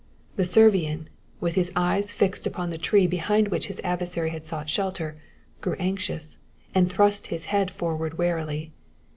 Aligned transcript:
The 0.35 0.45
Servian, 0.45 1.09
with 1.39 1.53
his 1.53 1.71
eyes 1.75 2.11
fixed 2.11 2.47
upon 2.47 2.71
the 2.71 2.79
tree 2.79 3.05
behind 3.05 3.49
which 3.49 3.67
his 3.67 3.79
adversary 3.83 4.31
had 4.31 4.43
sought 4.47 4.67
shelter, 4.67 5.21
grew 5.61 5.75
anxious, 5.77 6.39
and 6.73 6.89
thrust 6.89 7.27
his 7.27 7.45
head 7.53 7.69
forward 7.69 8.17
warily. 8.17 8.71